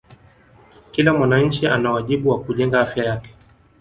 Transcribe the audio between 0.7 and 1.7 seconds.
Kila mwananchi